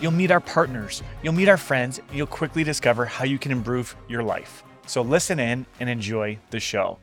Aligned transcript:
You'll 0.00 0.12
meet 0.12 0.30
our 0.30 0.40
partners, 0.40 1.02
you'll 1.24 1.32
meet 1.32 1.48
our 1.48 1.56
friends, 1.56 1.98
and 1.98 2.16
you'll 2.16 2.28
quickly 2.28 2.62
discover 2.62 3.04
how 3.04 3.24
you 3.24 3.36
can 3.36 3.50
improve 3.50 3.96
your 4.08 4.22
life. 4.22 4.62
So 4.86 5.02
listen 5.02 5.40
in 5.40 5.66
and 5.80 5.90
enjoy 5.90 6.38
the 6.50 6.60
show. 6.60 6.98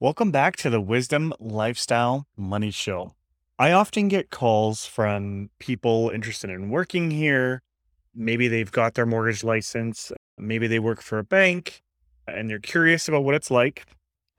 Welcome 0.00 0.32
back 0.32 0.56
to 0.56 0.68
the 0.68 0.80
Wisdom 0.80 1.32
Lifestyle 1.38 2.26
Money 2.36 2.72
Show. 2.72 3.14
I 3.56 3.70
often 3.70 4.08
get 4.08 4.30
calls 4.30 4.84
from 4.84 5.50
people 5.60 6.10
interested 6.12 6.50
in 6.50 6.70
working 6.70 7.12
here. 7.12 7.62
Maybe 8.12 8.48
they've 8.48 8.72
got 8.72 8.94
their 8.94 9.06
mortgage 9.06 9.44
license, 9.44 10.10
maybe 10.36 10.66
they 10.66 10.80
work 10.80 11.02
for 11.02 11.20
a 11.20 11.24
bank, 11.24 11.82
and 12.26 12.50
they're 12.50 12.58
curious 12.58 13.06
about 13.06 13.22
what 13.22 13.36
it's 13.36 13.52
like. 13.52 13.86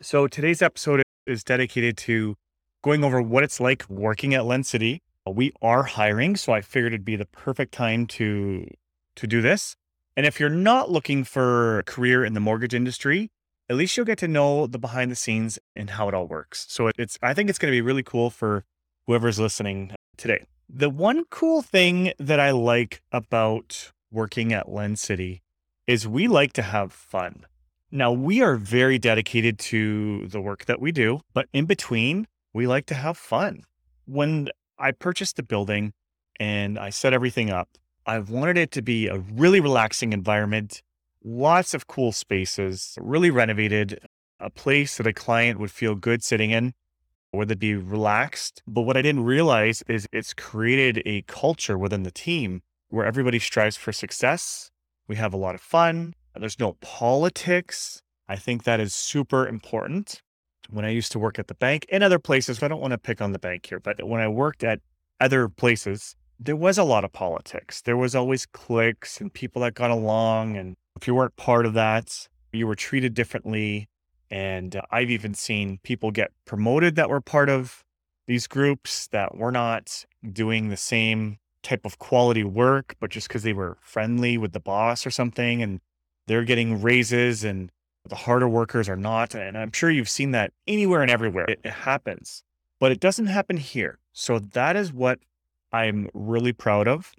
So 0.01 0.27
today's 0.27 0.61
episode 0.61 1.01
is 1.25 1.45
dedicated 1.45 1.95
to 1.99 2.35
going 2.81 3.05
over 3.05 3.21
what 3.21 3.45
it's 3.45 3.61
like 3.61 3.89
working 3.89 4.33
at 4.33 4.43
Lend 4.45 4.65
City 4.65 5.01
Uh, 5.27 5.31
we 5.31 5.53
are 5.61 5.83
hiring, 5.83 6.35
so 6.35 6.53
I 6.53 6.61
figured 6.61 6.93
it'd 6.93 7.05
be 7.05 7.15
the 7.15 7.25
perfect 7.25 7.73
time 7.73 8.07
to 8.07 8.67
to 9.15 9.27
do 9.27 9.41
this. 9.41 9.75
And 10.17 10.25
if 10.25 10.39
you're 10.39 10.49
not 10.49 10.91
looking 10.91 11.23
for 11.23 11.79
a 11.79 11.83
career 11.83 12.25
in 12.25 12.33
the 12.33 12.39
mortgage 12.39 12.73
industry, 12.73 13.29
at 13.69 13.75
least 13.75 13.95
you'll 13.95 14.05
get 14.05 14.17
to 14.19 14.27
know 14.27 14.67
the 14.67 14.79
behind 14.79 15.11
the 15.11 15.15
scenes 15.15 15.59
and 15.75 15.91
how 15.91 16.07
it 16.07 16.13
all 16.13 16.27
works. 16.27 16.65
So 16.69 16.91
it's 16.97 17.17
I 17.21 17.33
think 17.33 17.49
it's 17.49 17.59
going 17.59 17.71
to 17.71 17.75
be 17.75 17.81
really 17.81 18.03
cool 18.03 18.29
for 18.29 18.65
whoever's 19.07 19.39
listening 19.39 19.93
today. 20.17 20.45
The 20.69 20.89
one 20.89 21.25
cool 21.29 21.61
thing 21.61 22.13
that 22.17 22.39
I 22.39 22.51
like 22.51 23.01
about 23.11 23.91
working 24.11 24.53
at 24.53 24.69
Lend 24.69 24.99
City 24.99 25.41
is 25.87 26.07
we 26.07 26.27
like 26.27 26.53
to 26.53 26.61
have 26.61 26.93
fun. 26.93 27.45
Now, 27.91 28.11
we 28.11 28.41
are 28.41 28.55
very 28.55 28.97
dedicated 28.97 29.59
to 29.59 30.27
the 30.27 30.41
work 30.41 30.65
that 30.65 30.81
we 30.81 30.91
do, 30.91 31.21
but 31.33 31.47
in 31.53 31.65
between, 31.65 32.27
we 32.53 32.65
like 32.65 32.87
to 32.87 32.95
have 32.95 33.17
fun. 33.17 33.65
When 34.05 34.49
I 34.77 34.91
purchased 34.91 35.35
the 35.35 35.43
building 35.43 35.93
and 36.39 36.79
I 36.79 36.89
set 36.89 37.13
everything 37.13 37.49
up. 37.49 37.69
I 38.05 38.19
wanted 38.19 38.57
it 38.57 38.71
to 38.71 38.81
be 38.81 39.07
a 39.07 39.17
really 39.17 39.59
relaxing 39.59 40.13
environment, 40.13 40.81
lots 41.23 41.73
of 41.73 41.87
cool 41.87 42.11
spaces, 42.11 42.97
really 42.99 43.31
renovated, 43.31 43.99
a 44.39 44.49
place 44.49 44.97
that 44.97 45.07
a 45.07 45.13
client 45.13 45.59
would 45.59 45.71
feel 45.71 45.95
good 45.95 46.23
sitting 46.23 46.51
in, 46.51 46.73
where 47.31 47.45
they'd 47.45 47.59
be 47.59 47.75
relaxed. 47.75 48.61
But 48.67 48.81
what 48.81 48.97
I 48.97 49.01
didn't 49.01 49.23
realize 49.23 49.83
is 49.87 50.07
it's 50.11 50.33
created 50.33 51.01
a 51.05 51.21
culture 51.23 51.77
within 51.77 52.03
the 52.03 52.11
team 52.11 52.61
where 52.89 53.05
everybody 53.05 53.39
strives 53.39 53.77
for 53.77 53.93
success. 53.93 54.69
We 55.07 55.15
have 55.15 55.33
a 55.33 55.37
lot 55.37 55.55
of 55.55 55.61
fun. 55.61 56.13
There's 56.35 56.59
no 56.59 56.73
politics. 56.81 58.01
I 58.27 58.35
think 58.35 58.63
that 58.63 58.79
is 58.79 58.93
super 58.93 59.47
important 59.47 60.21
when 60.69 60.85
I 60.85 60.89
used 60.89 61.11
to 61.13 61.19
work 61.19 61.39
at 61.39 61.47
the 61.47 61.55
bank 61.55 61.85
and 61.91 62.03
other 62.03 62.19
places. 62.19 62.61
I 62.61 62.67
don't 62.67 62.81
want 62.81 62.91
to 62.91 62.97
pick 62.97 63.21
on 63.21 63.31
the 63.31 63.39
bank 63.39 63.65
here, 63.65 63.79
but 63.79 64.03
when 64.07 64.21
I 64.21 64.27
worked 64.27 64.63
at 64.63 64.79
other 65.19 65.49
places, 65.49 66.15
there 66.39 66.55
was 66.55 66.77
a 66.77 66.83
lot 66.83 67.03
of 67.03 67.13
politics. 67.13 67.81
There 67.81 67.97
was 67.97 68.15
always 68.15 68.45
cliques 68.45 69.21
and 69.21 69.33
people 69.33 69.61
that 69.61 69.73
got 69.75 69.91
along. 69.91 70.57
And 70.57 70.75
if 70.99 71.07
you 71.07 71.15
weren't 71.15 71.35
part 71.35 71.65
of 71.65 71.73
that, 71.73 72.27
you 72.51 72.67
were 72.67 72.75
treated 72.75 73.13
differently. 73.13 73.87
And 74.29 74.75
uh, 74.75 74.81
I've 74.91 75.11
even 75.11 75.33
seen 75.33 75.79
people 75.83 76.11
get 76.11 76.31
promoted 76.45 76.95
that 76.95 77.09
were 77.09 77.21
part 77.21 77.49
of 77.49 77.83
these 78.27 78.47
groups 78.47 79.07
that 79.07 79.37
were 79.37 79.51
not 79.51 80.05
doing 80.31 80.69
the 80.69 80.77
same 80.77 81.37
type 81.61 81.85
of 81.85 81.99
quality 81.99 82.43
work, 82.43 82.95
but 82.99 83.09
just 83.09 83.27
because 83.27 83.43
they 83.43 83.53
were 83.53 83.77
friendly 83.81 84.37
with 84.37 84.51
the 84.53 84.59
boss 84.59 85.05
or 85.05 85.11
something 85.11 85.61
and 85.61 85.79
they're 86.27 86.43
getting 86.43 86.81
raises 86.81 87.43
and 87.43 87.71
the 88.07 88.15
harder 88.15 88.47
workers 88.47 88.89
are 88.89 88.97
not. 88.97 89.33
And 89.35 89.57
I'm 89.57 89.71
sure 89.71 89.89
you've 89.89 90.09
seen 90.09 90.31
that 90.31 90.51
anywhere 90.67 91.01
and 91.01 91.11
everywhere. 91.11 91.45
It, 91.45 91.61
it 91.63 91.71
happens, 91.71 92.43
but 92.79 92.91
it 92.91 92.99
doesn't 92.99 93.27
happen 93.27 93.57
here. 93.57 93.99
So 94.11 94.39
that 94.39 94.75
is 94.75 94.93
what 94.93 95.19
I'm 95.71 96.09
really 96.13 96.53
proud 96.53 96.87
of 96.87 97.13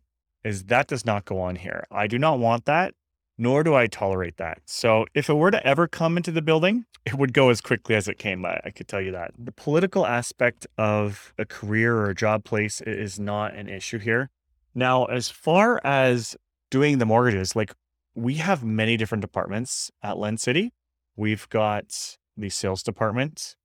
is 0.45 0.65
that 0.65 0.87
does 0.87 1.05
not 1.07 1.25
go 1.25 1.41
on 1.41 1.57
here. 1.57 1.87
I 1.91 2.07
do 2.07 2.19
not 2.19 2.39
want 2.39 2.67
that, 2.67 2.95
nor 3.39 3.65
do 3.65 3.75
I 3.75 3.87
tolerate 3.87 4.37
that. 4.37 4.59
So 4.67 5.07
if 5.15 5.31
it 5.31 5.35
were 5.35 5.51
to 5.51 5.67
ever 5.67 5.89
come 5.89 6.17
into 6.17 6.31
the 6.31 6.43
building, 6.43 6.85
it 7.07 7.15
would 7.15 7.33
go 7.33 7.49
as 7.49 7.61
quickly 7.61 7.95
as 7.95 8.09
it 8.09 8.19
came. 8.19 8.45
I, 8.45 8.61
I 8.65 8.71
could 8.71 8.87
tell 8.87 9.01
you 9.01 9.13
that. 9.13 9.33
The 9.39 9.53
political 9.53 10.07
aspect 10.07 10.67
of 10.77 11.33
a 11.39 11.45
career 11.45 11.97
or 11.97 12.11
a 12.11 12.15
job 12.15 12.45
place 12.45 12.81
is 12.83 13.19
not 13.19 13.55
an 13.55 13.69
issue 13.69 13.99
here. 13.99 14.31
Now, 14.75 15.07
as 15.07 15.31
far 15.31 15.81
as 15.85 16.37
doing 16.71 16.99
the 16.99 17.07
mortgages, 17.07 17.57
like 17.57 17.73
we 18.15 18.35
have 18.35 18.63
many 18.63 18.97
different 18.97 19.23
departments 19.23 19.91
at 20.03 20.19
Lend 20.19 20.41
City. 20.41 20.73
We've 21.17 21.49
got 21.49 22.17
the 22.37 22.49
sales 22.49 22.83
department, 22.83 23.57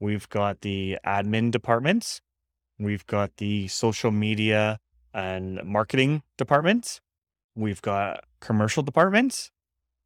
we've 0.00 0.28
got 0.28 0.60
the 0.60 0.98
admin 1.04 1.50
department, 1.50 2.20
we've 2.78 3.06
got 3.06 3.36
the 3.38 3.68
social 3.68 4.10
media 4.10 4.78
and 5.12 5.62
marketing 5.64 6.22
department, 6.38 7.00
we've 7.56 7.82
got 7.82 8.24
commercial 8.40 8.82
departments, 8.82 9.50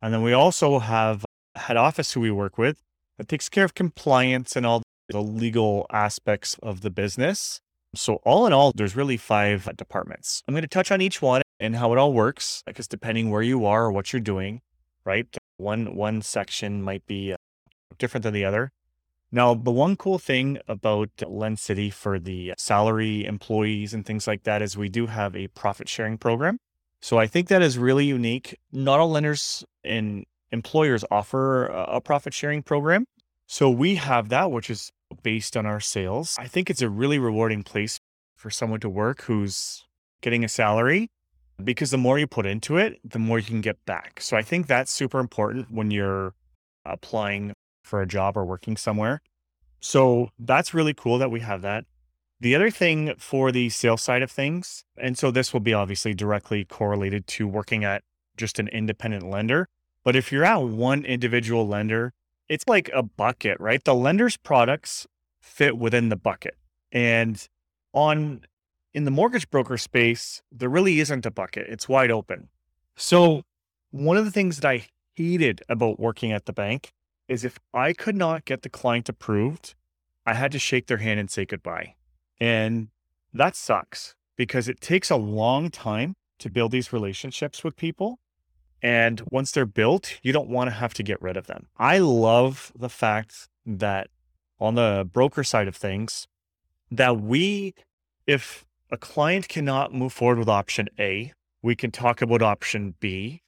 and 0.01 0.13
then 0.15 0.23
we 0.23 0.33
also 0.33 0.78
have 0.78 1.25
head 1.55 1.77
office 1.77 2.13
who 2.13 2.21
we 2.21 2.31
work 2.31 2.57
with 2.57 2.83
that 3.19 3.28
takes 3.28 3.49
care 3.49 3.65
of 3.65 3.75
compliance 3.75 4.57
and 4.57 4.65
all 4.65 4.83
the 5.09 5.21
legal 5.21 5.87
aspects 5.91 6.57
of 6.63 6.81
the 6.81 6.91
business. 6.91 7.61
So 7.95 8.17
all 8.25 8.47
in 8.47 8.53
all, 8.53 8.73
there's 8.75 8.97
really 8.97 9.17
five 9.17 9.69
departments. 9.77 10.43
I'm 10.47 10.55
going 10.55 10.63
to 10.63 10.69
touch 10.69 10.91
on 10.91 11.01
each 11.01 11.23
one 11.23 11.43
and 11.59 11.77
how 11.77 11.93
it 11.93 11.99
all 11.99 12.12
works, 12.12 12.62
because 12.67 12.89
depending 12.89 13.31
where 13.31 13.43
you 13.43 13.65
are 13.65 13.87
or 13.87 13.93
what 13.93 14.12
you're 14.12 14.21
doing, 14.21 14.61
right? 15.05 15.27
One 15.56 15.94
one 15.94 16.22
section 16.22 16.83
might 16.83 17.06
be 17.06 17.33
uh, 17.33 17.37
different 17.99 18.22
than 18.22 18.34
the 18.34 18.44
other. 18.44 18.72
Now, 19.33 19.55
the 19.55 19.72
one 19.72 19.97
cool 19.97 20.19
thing 20.19 20.59
about 20.69 21.11
Lend 21.27 21.59
City 21.59 21.91
for 21.91 22.19
the 22.19 22.55
salary 22.56 23.25
employees 23.25 23.93
and 23.93 24.06
things 24.06 24.27
like 24.27 24.45
that 24.45 24.62
is 24.62 24.77
we 24.77 24.89
do 24.89 25.06
have 25.06 25.34
a 25.34 25.49
profit 25.49 25.89
sharing 25.89 26.16
program. 26.16 26.59
So 27.00 27.19
I 27.19 27.27
think 27.27 27.49
that 27.49 27.61
is 27.61 27.77
really 27.77 28.06
unique. 28.06 28.56
Not 28.72 29.00
all 29.00 29.11
lenders 29.11 29.65
and 29.84 30.25
employers 30.53 31.05
offer 31.11 31.66
a 31.66 32.00
profit 32.00 32.34
sharing 32.34 32.62
program. 32.62 33.06
So 33.47 33.69
we 33.69 33.97
have 33.97 34.28
that, 34.28 34.50
which 34.50 34.71
is 34.71 34.91
based 35.22 35.56
on 35.56 35.66
our 35.66 35.81
sales. 35.81 36.37
I 36.39 36.47
think 36.47 36.71
it's 36.71 36.83
a 36.83 36.89
really 36.89 37.19
rewarding 37.19 37.62
place 37.62 37.99
for 38.34 38.50
someone 38.50 38.81
to 38.81 38.89
work 38.89 39.22
who's 39.22 39.84
getting 40.21 40.45
a 40.45 40.49
salary 40.49 41.11
because 41.62 41.91
the 41.91 41.99
more 41.99 42.19
you 42.19 42.27
put 42.27 42.47
into 42.47 42.77
it, 42.77 42.99
the 43.05 43.19
more 43.19 43.39
you 43.39 43.44
can 43.44 43.61
get 43.61 43.84
back. 43.87 44.21
So 44.21 44.37
I 44.37 44.43
think 44.43 44.67
that's 44.67 44.93
super 44.93 45.19
important 45.19 45.71
when 45.71 45.91
you're 45.91 46.34
applying 46.84 47.53
for 47.83 48.00
a 48.00 48.06
job 48.06 48.37
or 48.37 48.44
working 48.44 48.77
somewhere. 48.77 49.21
So 49.81 50.31
that's 50.39 50.75
really 50.75 50.95
cool 50.95 51.19
that 51.19 51.31
we 51.31 51.41
have 51.41 51.62
that. 51.62 51.84
The 52.41 52.55
other 52.55 52.71
thing 52.71 53.15
for 53.16 53.50
the 53.50 53.71
sales 53.71 54.03
side 54.03 54.22
of 54.22 54.31
things, 54.31 54.84
and 54.99 55.16
so 55.16 55.31
this 55.31 55.53
will 55.53 55.61
be 55.61 55.72
obviously 55.72 56.12
directly 56.12 56.65
correlated 56.65 57.27
to 57.28 57.49
working 57.49 57.84
at 57.84 58.03
just 58.37 58.59
an 58.59 58.69
independent 58.69 59.28
lender. 59.28 59.69
But 60.05 60.16
if 60.16 60.31
you're 60.31 60.45
at 60.45 60.62
one 60.62 61.05
individual 61.05 61.66
lender, 61.66 62.12
it's 62.49 62.65
like 62.69 62.91
a 62.93 63.03
bucket, 63.03 63.59
right? 63.59 63.83
The 63.83 63.95
lender's 63.95 64.37
products 64.37 65.06
fit 65.41 65.78
within 65.78 66.11
the 66.11 66.16
bucket. 66.16 66.56
And 66.93 67.45
on 67.93 68.43
in 68.97 69.05
the 69.05 69.11
mortgage 69.11 69.51
broker 69.51 69.77
space, 69.77 70.43
there 70.51 70.71
really 70.71 71.01
isn't 71.01 71.27
a 71.27 71.31
bucket. 71.31 71.66
It's 71.69 71.87
wide 71.87 72.10
open. 72.10 72.48
So, 72.97 73.43
one 73.91 74.16
of 74.16 74.25
the 74.25 74.31
things 74.31 74.59
that 74.59 74.66
I 74.66 74.87
hated 75.15 75.60
about 75.69 76.01
working 76.01 76.33
at 76.33 76.47
the 76.47 76.54
bank 76.54 76.93
is 77.28 77.45
if 77.45 77.59
I 77.75 77.93
could 77.93 78.16
not 78.16 78.47
get 78.47 78.63
the 78.63 78.71
client 78.71 79.10
approved, 79.10 79.75
I 80.25 80.33
had 80.33 80.51
to 80.53 80.59
shake 80.59 80.87
their 80.87 80.97
hand 80.97 81.21
and 81.21 81.31
say 81.31 81.45
goodbye. 81.45 81.95
And 82.41 82.89
that 83.34 83.54
sucks 83.54 84.15
because 84.34 84.66
it 84.66 84.81
takes 84.81 85.10
a 85.10 85.16
long 85.16 85.71
time 85.71 86.16
to 86.39 86.49
build 86.49 86.72
these 86.72 86.91
relationships 86.91 87.63
with 87.63 87.77
people. 87.77 88.19
And 88.83 89.21
once 89.31 89.53
they're 89.53 89.66
built, 89.66 90.19
you 90.22 90.33
don't 90.33 90.49
want 90.49 90.69
to 90.69 90.75
have 90.75 90.95
to 90.95 91.03
get 91.03 91.21
rid 91.21 91.37
of 91.37 91.49
them. 91.49 91.66
I 91.77 91.99
love 91.99 92.72
the 92.75 92.89
fact 92.89 93.49
that 93.66 94.09
on 94.59 94.75
the 94.75 95.07
broker 95.13 95.45
side 95.45 95.69
of 95.69 95.77
things, 95.77 96.27
that 96.91 97.21
we, 97.21 97.75
if 98.27 98.66
a 98.91 98.97
client 98.97 99.48
cannot 99.48 99.92
move 99.92 100.12
forward 100.12 100.38
with 100.38 100.48
option 100.48 100.88
A, 100.98 101.33
we 101.62 101.74
can 101.74 101.91
talk 101.91 102.22
about 102.22 102.42
option 102.42 102.94
B. 103.00 103.42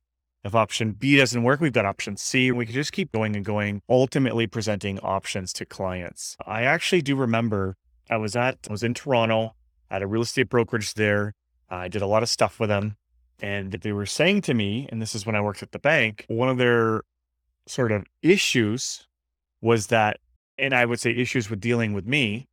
If 0.44 0.54
option 0.54 0.92
B 0.92 1.16
doesn't 1.16 1.42
work, 1.42 1.60
we've 1.60 1.72
got 1.72 1.84
option 1.84 2.16
C, 2.16 2.48
and 2.48 2.56
we 2.56 2.66
can 2.66 2.74
just 2.74 2.92
keep 2.92 3.12
going 3.12 3.36
and 3.36 3.44
going, 3.44 3.82
ultimately 3.88 4.46
presenting 4.46 4.98
options 5.00 5.52
to 5.54 5.64
clients. 5.64 6.36
I 6.46 6.62
actually 6.62 7.02
do 7.02 7.16
remember 7.16 7.76
I 8.10 8.16
was 8.16 8.34
at 8.36 8.58
I 8.68 8.72
was 8.72 8.82
in 8.82 8.94
Toronto 8.94 9.54
at 9.90 10.02
a 10.02 10.06
real 10.06 10.22
estate 10.22 10.48
brokerage 10.48 10.94
there, 10.94 11.34
I 11.70 11.88
did 11.88 12.02
a 12.02 12.06
lot 12.06 12.22
of 12.22 12.28
stuff 12.28 12.58
with 12.58 12.68
them. 12.68 12.96
And 13.40 13.72
they 13.72 13.92
were 13.92 14.06
saying 14.06 14.42
to 14.42 14.54
me, 14.54 14.88
and 14.90 15.00
this 15.00 15.14
is 15.14 15.24
when 15.24 15.36
I 15.36 15.40
worked 15.40 15.62
at 15.62 15.72
the 15.72 15.78
bank, 15.78 16.24
one 16.28 16.48
of 16.48 16.58
their 16.58 17.02
sort 17.66 17.92
of 17.92 18.04
issues 18.22 19.06
was 19.60 19.88
that, 19.88 20.18
and 20.58 20.74
I 20.74 20.84
would 20.84 20.98
say 20.98 21.12
issues 21.12 21.48
with 21.48 21.60
dealing 21.60 21.92
with 21.92 22.06
me, 22.06 22.48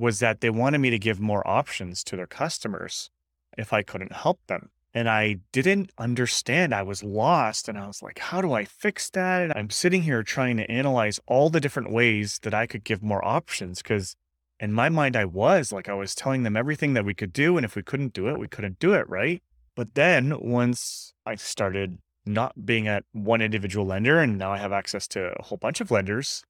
was 0.00 0.18
that 0.18 0.40
they 0.40 0.50
wanted 0.50 0.78
me 0.78 0.88
to 0.90 0.98
give 0.98 1.20
more 1.20 1.46
options 1.46 2.02
to 2.02 2.16
their 2.16 2.26
customers 2.26 3.10
if 3.58 3.72
I 3.72 3.82
couldn't 3.82 4.12
help 4.12 4.40
them. 4.46 4.70
And 4.94 5.08
I 5.08 5.36
didn't 5.52 5.92
understand. 5.98 6.74
I 6.74 6.82
was 6.82 7.04
lost. 7.04 7.68
And 7.68 7.78
I 7.78 7.86
was 7.86 8.02
like, 8.02 8.18
how 8.18 8.40
do 8.40 8.54
I 8.54 8.64
fix 8.64 9.10
that? 9.10 9.42
And 9.42 9.52
I'm 9.52 9.70
sitting 9.70 10.02
here 10.02 10.22
trying 10.22 10.56
to 10.56 10.68
analyze 10.70 11.20
all 11.26 11.50
the 11.50 11.60
different 11.60 11.92
ways 11.92 12.40
that 12.42 12.54
I 12.54 12.66
could 12.66 12.82
give 12.82 13.02
more 13.02 13.24
options. 13.24 13.82
Cause 13.82 14.16
in 14.58 14.72
my 14.72 14.88
mind, 14.88 15.16
I 15.16 15.26
was 15.26 15.70
like, 15.70 15.88
I 15.88 15.94
was 15.94 16.14
telling 16.14 16.42
them 16.42 16.56
everything 16.56 16.94
that 16.94 17.04
we 17.04 17.14
could 17.14 17.32
do. 17.32 17.56
And 17.56 17.64
if 17.64 17.76
we 17.76 17.82
couldn't 17.82 18.14
do 18.14 18.28
it, 18.28 18.38
we 18.38 18.48
couldn't 18.48 18.78
do 18.78 18.94
it. 18.94 19.08
Right. 19.08 19.42
But 19.76 19.94
then 19.94 20.34
once 20.40 21.12
I 21.24 21.36
started 21.36 21.98
not 22.26 22.66
being 22.66 22.88
at 22.88 23.04
one 23.12 23.42
individual 23.42 23.86
lender 23.86 24.18
and 24.18 24.38
now 24.38 24.52
I 24.52 24.58
have 24.58 24.72
access 24.72 25.06
to 25.08 25.32
a 25.38 25.42
whole 25.42 25.58
bunch 25.58 25.80
of 25.80 25.90
lenders, 25.90 26.42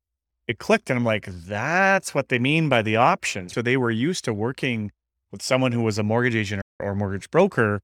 it 0.51 0.59
clicked. 0.59 0.91
And 0.91 0.99
I'm 0.99 1.05
like, 1.05 1.27
that's 1.27 2.15
what 2.15 2.29
they 2.29 2.39
mean 2.39 2.69
by 2.69 2.83
the 2.83 2.97
option. 2.97 3.49
So 3.49 3.63
they 3.63 3.77
were 3.77 3.91
used 3.91 4.25
to 4.25 4.35
working 4.35 4.91
with 5.31 5.43
someone 5.43 5.73
who 5.73 5.83
was 5.83 5.97
a 5.97 6.03
mortgage 6.03 6.35
agent 6.35 6.63
or 6.81 6.95
mortgage 6.95 7.31
broker. 7.31 7.81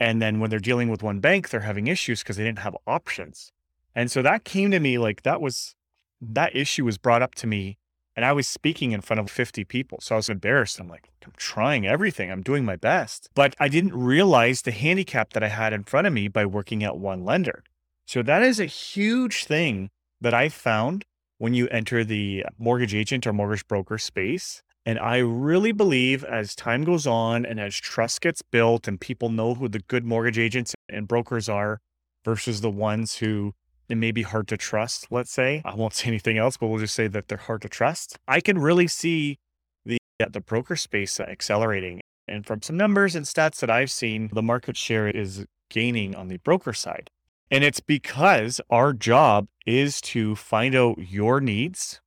And 0.00 0.20
then 0.20 0.40
when 0.40 0.50
they're 0.50 0.58
dealing 0.58 0.90
with 0.90 1.02
one 1.02 1.20
bank, 1.20 1.48
they're 1.48 1.60
having 1.60 1.86
issues 1.86 2.22
because 2.22 2.36
they 2.36 2.44
didn't 2.44 2.60
have 2.60 2.76
options. 2.86 3.52
And 3.94 4.10
so 4.10 4.20
that 4.22 4.44
came 4.44 4.72
to 4.72 4.80
me 4.80 4.98
like 4.98 5.22
that 5.22 5.40
was 5.40 5.74
that 6.20 6.54
issue 6.54 6.84
was 6.84 6.98
brought 6.98 7.22
up 7.22 7.36
to 7.36 7.46
me 7.46 7.78
and 8.16 8.24
I 8.24 8.32
was 8.32 8.48
speaking 8.48 8.90
in 8.90 9.00
front 9.00 9.20
of 9.20 9.30
50 9.30 9.62
people. 9.62 9.98
So 10.00 10.16
I 10.16 10.18
was 10.18 10.28
embarrassed. 10.28 10.80
I'm 10.80 10.88
like, 10.88 11.08
I'm 11.24 11.32
trying 11.36 11.86
everything. 11.86 12.32
I'm 12.32 12.42
doing 12.42 12.64
my 12.64 12.74
best. 12.74 13.28
But 13.36 13.54
I 13.60 13.68
didn't 13.68 13.94
realize 13.94 14.62
the 14.62 14.72
handicap 14.72 15.34
that 15.34 15.44
I 15.44 15.48
had 15.48 15.72
in 15.72 15.84
front 15.84 16.08
of 16.08 16.12
me 16.12 16.26
by 16.26 16.44
working 16.44 16.82
at 16.82 16.98
one 16.98 17.24
lender. 17.24 17.62
So 18.06 18.22
that 18.24 18.42
is 18.42 18.58
a 18.58 18.64
huge 18.64 19.44
thing 19.44 19.90
that 20.20 20.34
I 20.34 20.48
found 20.48 21.04
when 21.38 21.54
you 21.54 21.68
enter 21.68 22.04
the 22.04 22.44
mortgage 22.58 22.94
agent 22.94 23.26
or 23.26 23.32
mortgage 23.32 23.66
broker 23.66 23.98
space. 23.98 24.62
And 24.84 24.98
I 24.98 25.18
really 25.18 25.72
believe 25.72 26.24
as 26.24 26.54
time 26.54 26.84
goes 26.84 27.06
on 27.06 27.44
and 27.44 27.60
as 27.60 27.76
trust 27.76 28.20
gets 28.20 28.42
built 28.42 28.88
and 28.88 29.00
people 29.00 29.28
know 29.28 29.54
who 29.54 29.68
the 29.68 29.80
good 29.80 30.04
mortgage 30.04 30.38
agents 30.38 30.74
and 30.88 31.06
brokers 31.06 31.48
are 31.48 31.80
versus 32.24 32.60
the 32.60 32.70
ones 32.70 33.16
who 33.16 33.54
it 33.88 33.96
may 33.96 34.12
be 34.12 34.22
hard 34.22 34.48
to 34.48 34.56
trust, 34.56 35.06
let's 35.10 35.30
say. 35.30 35.62
I 35.64 35.74
won't 35.74 35.94
say 35.94 36.08
anything 36.08 36.38
else, 36.38 36.56
but 36.56 36.68
we'll 36.68 36.80
just 36.80 36.94
say 36.94 37.06
that 37.08 37.28
they're 37.28 37.38
hard 37.38 37.62
to 37.62 37.68
trust. 37.68 38.18
I 38.26 38.40
can 38.40 38.58
really 38.58 38.88
see 38.88 39.38
the 39.84 39.98
the 40.30 40.40
broker 40.40 40.76
space 40.76 41.20
accelerating. 41.20 42.00
And 42.26 42.44
from 42.44 42.60
some 42.60 42.76
numbers 42.76 43.14
and 43.14 43.24
stats 43.24 43.60
that 43.60 43.70
I've 43.70 43.90
seen, 43.90 44.28
the 44.32 44.42
market 44.42 44.76
share 44.76 45.08
is 45.08 45.46
gaining 45.70 46.14
on 46.14 46.28
the 46.28 46.38
broker 46.38 46.72
side. 46.72 47.10
And 47.50 47.64
it's 47.64 47.80
because 47.80 48.60
our 48.68 48.92
job 48.92 49.48
is 49.66 50.00
to 50.02 50.36
find 50.36 50.74
out 50.74 50.98
your 50.98 51.40
needs 51.40 52.00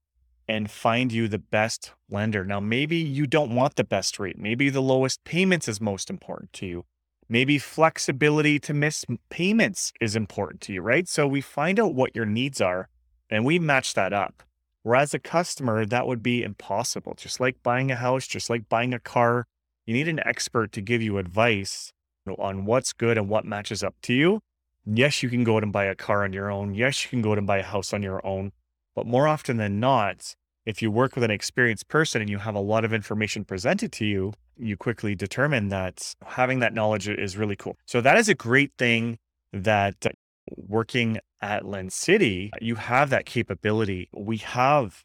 and 0.48 0.70
find 0.70 1.12
you 1.12 1.28
the 1.28 1.40
best 1.40 1.94
lender. 2.10 2.46
Now, 2.46 2.60
maybe 2.60 2.98
you 2.98 3.26
don't 3.26 3.56
want 3.56 3.76
the 3.76 3.84
best 3.84 4.20
rate. 4.20 4.38
Maybe 4.38 4.70
the 4.70 4.82
lowest 4.82 5.24
payments 5.24 5.68
is 5.68 5.82
most 5.82 6.10
important 6.10 6.54
to 6.54 6.66
you. 6.66 6.86
Maybe 7.28 7.58
flexibility 7.58 8.60
to 8.60 8.74
miss 8.74 9.06
payments 9.30 9.94
is 10.02 10.16
important 10.16 10.62
to 10.62 10.74
you, 10.74 10.82
right? 10.82 11.08
So 11.08 11.26
we 11.28 11.42
find 11.42 11.80
out 11.80 11.96
what 11.96 12.16
your 12.16 12.26
needs 12.26 12.60
are 12.60 12.90
and 13.30 13.46
we 13.46 13.58
match 13.58 13.94
that 13.94 14.12
up. 14.14 14.44
Whereas 14.84 15.14
a 15.14 15.20
customer, 15.20 15.86
that 15.86 16.08
would 16.08 16.22
be 16.22 16.44
impossible. 16.44 17.14
Just 17.16 17.40
like 17.40 17.64
buying 17.64 17.90
a 17.90 17.96
house, 17.96 18.28
just 18.28 18.50
like 18.50 18.68
buying 18.68 18.94
a 18.94 19.00
car, 19.00 19.48
you 19.86 19.94
need 19.94 20.08
an 20.08 20.20
expert 20.26 20.72
to 20.74 20.82
give 20.82 21.02
you 21.02 21.18
advice 21.18 21.94
on 22.38 22.66
what's 22.66 22.94
good 22.94 23.18
and 23.18 23.30
what 23.30 23.46
matches 23.46 23.84
up 23.84 23.96
to 24.04 24.14
you. 24.14 24.42
Yes, 24.86 25.22
you 25.22 25.30
can 25.30 25.44
go 25.44 25.58
out 25.58 25.64
and 25.64 25.72
buy 25.72 25.86
a 25.86 25.96
car 25.96 26.24
on 26.24 26.34
your 26.34 26.50
own. 26.50 26.74
Yes, 26.74 27.04
you 27.04 27.10
can 27.10 27.22
go 27.22 27.32
out 27.32 27.38
and 27.38 27.48
buy 27.48 27.60
a 27.60 27.64
house 27.64 27.94
on 27.94 28.02
your 28.02 28.26
own. 28.26 28.52
But 28.96 29.06
more 29.06 29.28
often 29.28 29.58
than 29.58 29.80
not, 29.80 30.36
if 30.66 30.82
you 30.82 30.92
work 30.92 31.16
with 31.16 31.24
an 31.24 31.32
experienced 31.32 31.88
person 31.88 32.22
and 32.22 32.30
you 32.30 32.40
have 32.40 32.56
a 32.56 32.60
lot 32.60 32.84
of 32.84 32.94
information 32.94 33.46
presented 33.46 33.92
to 33.94 34.06
you, 34.06 34.34
you 34.58 34.78
quickly 34.78 35.16
determine 35.16 35.70
that 35.70 36.16
having 36.26 36.60
that 36.60 36.74
knowledge 36.74 37.08
is 37.08 37.38
really 37.38 37.56
cool. 37.56 37.78
So 37.86 38.02
that 38.02 38.18
is 38.18 38.30
a 38.30 38.36
great 38.36 38.72
thing 38.78 39.18
that 39.54 40.06
uh, 40.06 40.10
working 40.48 41.20
at 41.42 41.66
Lend 41.66 41.94
City, 41.94 42.52
you 42.62 42.76
have 42.76 43.10
that 43.10 43.26
capability. 43.26 44.10
We 44.14 44.38
have 44.38 45.04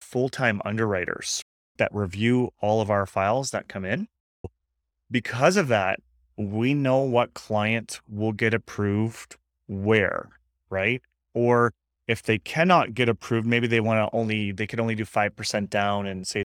full-time 0.00 0.60
underwriters 0.64 1.42
that 1.78 1.94
review 1.94 2.50
all 2.60 2.80
of 2.80 2.90
our 2.90 3.06
files 3.06 3.50
that 3.50 3.68
come 3.68 3.84
in. 3.84 4.08
Because 5.10 5.56
of 5.56 5.68
that, 5.68 6.00
we 6.38 6.72
know 6.72 6.98
what 7.00 7.34
client 7.34 8.00
will 8.08 8.32
get 8.32 8.54
approved 8.54 9.36
where, 9.66 10.28
right? 10.70 11.02
Or 11.34 11.72
if 12.06 12.22
they 12.22 12.38
cannot 12.38 12.94
get 12.94 13.08
approved, 13.08 13.46
maybe 13.46 13.66
they 13.66 13.80
want 13.80 13.98
to 13.98 14.16
only, 14.16 14.52
they 14.52 14.66
can 14.66 14.78
only 14.78 14.94
do 14.94 15.04
5% 15.04 15.68
down 15.68 16.06
and 16.06 16.26
say 16.26 16.44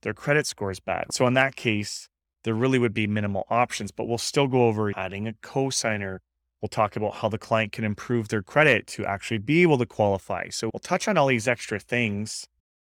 their 0.00 0.14
credit 0.14 0.46
score 0.46 0.70
is 0.70 0.80
bad. 0.80 1.12
So 1.12 1.26
in 1.26 1.34
that 1.34 1.54
case, 1.54 2.08
there 2.44 2.54
really 2.54 2.78
would 2.78 2.94
be 2.94 3.06
minimal 3.06 3.46
options, 3.50 3.90
but 3.90 4.08
we'll 4.08 4.16
still 4.16 4.46
go 4.46 4.66
over 4.66 4.90
adding 4.96 5.28
a 5.28 5.34
cosigner. 5.34 6.18
We'll 6.62 6.70
talk 6.70 6.96
about 6.96 7.16
how 7.16 7.28
the 7.28 7.38
client 7.38 7.72
can 7.72 7.84
improve 7.84 8.28
their 8.28 8.42
credit 8.42 8.86
to 8.88 9.04
actually 9.04 9.38
be 9.38 9.60
able 9.60 9.76
to 9.78 9.86
qualify. 9.86 10.48
So 10.48 10.70
we'll 10.72 10.80
touch 10.80 11.06
on 11.08 11.18
all 11.18 11.26
these 11.26 11.46
extra 11.46 11.78
things 11.78 12.46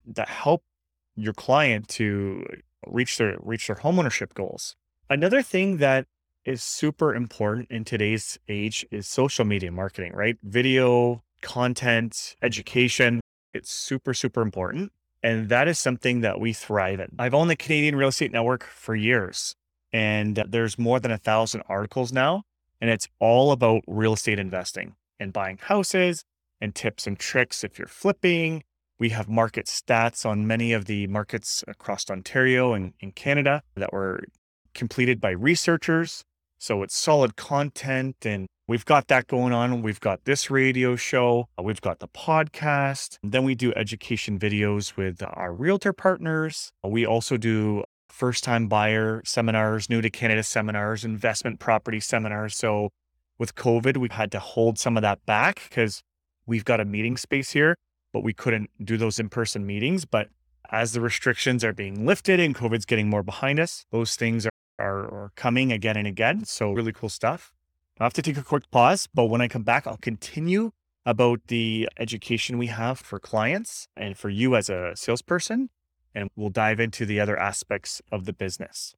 that 0.05 0.27
help 0.27 0.63
your 1.15 1.33
client 1.33 1.87
to 1.87 2.45
reach 2.85 3.17
their 3.17 3.37
reach 3.39 3.67
their 3.67 3.77
homeownership 3.77 4.33
goals. 4.33 4.75
Another 5.09 5.41
thing 5.41 5.77
that 5.77 6.05
is 6.47 6.63
super 6.63 7.13
important 7.13 7.69
in 7.69 7.83
today's 7.83 8.39
age 8.47 8.85
is 8.89 9.05
social 9.05 9.43
media 9.43 9.69
marketing, 9.69 10.13
right? 10.13 10.37
Video, 10.43 11.21
content, 11.41 12.37
education. 12.41 13.19
It's 13.53 13.69
super, 13.69 14.13
super 14.13 14.41
important. 14.41 14.93
And 15.21 15.49
that 15.49 15.67
is 15.67 15.77
something 15.77 16.21
that 16.21 16.39
we 16.39 16.53
thrive 16.53 17.01
in. 17.01 17.09
I've 17.19 17.33
owned 17.33 17.49
the 17.49 17.57
Canadian 17.57 17.97
Real 17.97 18.07
Estate 18.07 18.31
Network 18.31 18.63
for 18.63 18.95
years, 18.95 19.55
and 19.91 20.41
there's 20.47 20.79
more 20.79 21.01
than 21.01 21.11
a 21.11 21.17
thousand 21.17 21.63
articles 21.67 22.13
now. 22.13 22.43
And 22.79 22.89
it's 22.89 23.09
all 23.19 23.51
about 23.51 23.81
real 23.85 24.13
estate 24.13 24.39
investing 24.39 24.95
and 25.19 25.33
buying 25.33 25.57
houses 25.57 26.23
and 26.61 26.73
tips 26.73 27.07
and 27.07 27.19
tricks 27.19 27.65
if 27.65 27.77
you're 27.77 27.87
flipping. 27.89 28.63
We 28.99 29.09
have 29.09 29.27
market 29.27 29.65
stats 29.65 30.25
on 30.25 30.47
many 30.47 30.71
of 30.71 30.85
the 30.85 31.07
markets 31.07 31.63
across 31.67 32.09
Ontario 32.09 32.73
and 32.73 32.93
in 33.01 33.11
Canada 33.11 33.63
that 33.75 33.91
were 33.91 34.23
completed 34.73 35.19
by 35.19 35.31
researchers. 35.31 36.23
So 36.59 36.81
it's 36.83 36.95
solid 36.95 37.35
content 37.35 38.25
and 38.25 38.47
we've 38.67 38.85
got 38.85 39.07
that 39.07 39.27
going 39.27 39.53
on. 39.53 39.81
We've 39.81 39.99
got 39.99 40.25
this 40.25 40.49
radio 40.49 40.95
show, 40.95 41.47
uh, 41.57 41.63
we've 41.63 41.81
got 41.81 41.99
the 41.99 42.07
podcast. 42.07 43.17
Then 43.23 43.43
we 43.43 43.55
do 43.55 43.73
education 43.75 44.39
videos 44.39 44.97
with 44.97 45.21
our 45.21 45.53
realtor 45.53 45.93
partners. 45.93 46.71
We 46.83 47.05
also 47.05 47.37
do 47.37 47.83
first 48.09 48.43
time 48.43 48.67
buyer 48.67 49.21
seminars, 49.25 49.89
new 49.89 50.01
to 50.01 50.09
Canada 50.09 50.43
seminars, 50.43 51.05
investment 51.05 51.59
property 51.59 51.99
seminars. 51.99 52.55
So 52.55 52.89
with 53.37 53.53
COVID, 53.55 53.97
we've 53.97 54.11
had 54.11 54.31
to 54.31 54.39
hold 54.39 54.79
some 54.79 54.97
of 54.97 55.03
that 55.03 55.25
back 55.25 55.67
because 55.69 56.01
we've 56.47 56.65
got 56.65 56.79
a 56.79 56.85
meeting 56.85 57.17
space 57.17 57.51
here, 57.51 57.75
but 58.11 58.23
we 58.23 58.33
couldn't 58.33 58.71
do 58.83 58.97
those 58.97 59.19
in 59.19 59.29
person 59.29 59.65
meetings. 59.65 60.05
But 60.05 60.29
as 60.71 60.93
the 60.93 61.01
restrictions 61.01 61.63
are 61.63 61.73
being 61.73 62.05
lifted 62.05 62.39
and 62.39 62.55
COVID's 62.55 62.85
getting 62.85 63.09
more 63.09 63.23
behind 63.23 63.59
us, 63.59 63.85
those 63.91 64.15
things 64.15 64.45
are 64.45 64.51
are, 64.79 64.99
are 64.99 65.31
coming 65.35 65.71
again 65.71 65.97
and 65.97 66.07
again. 66.07 66.45
So 66.45 66.71
really 66.71 66.93
cool 66.93 67.09
stuff. 67.09 67.51
I 67.99 68.03
have 68.03 68.13
to 68.13 68.21
take 68.21 68.37
a 68.37 68.43
quick 68.43 68.69
pause, 68.69 69.07
but 69.13 69.25
when 69.25 69.41
I 69.41 69.47
come 69.47 69.63
back, 69.63 69.87
I'll 69.87 69.97
continue 69.97 70.71
about 71.05 71.39
the 71.47 71.89
education 71.97 72.57
we 72.57 72.67
have 72.67 72.99
for 72.99 73.19
clients 73.19 73.87
and 73.95 74.17
for 74.17 74.29
you 74.29 74.55
as 74.55 74.69
a 74.69 74.93
salesperson. 74.95 75.69
And 76.13 76.29
we'll 76.35 76.49
dive 76.49 76.79
into 76.79 77.05
the 77.05 77.19
other 77.19 77.37
aspects 77.37 78.01
of 78.11 78.25
the 78.25 78.33
business. 78.33 78.95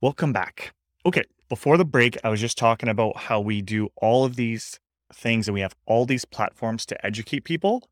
Welcome 0.00 0.32
back. 0.32 0.74
Okay, 1.06 1.24
before 1.48 1.76
the 1.76 1.84
break, 1.84 2.18
I 2.24 2.28
was 2.30 2.40
just 2.40 2.58
talking 2.58 2.88
about 2.88 3.16
how 3.16 3.40
we 3.40 3.62
do 3.62 3.88
all 3.96 4.24
of 4.24 4.36
these 4.36 4.80
things 5.12 5.48
and 5.48 5.54
we 5.54 5.60
have 5.60 5.76
all 5.86 6.04
these 6.04 6.24
platforms 6.24 6.84
to 6.86 7.06
educate 7.06 7.44
people. 7.44 7.88